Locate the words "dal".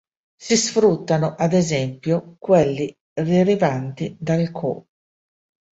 4.19-4.49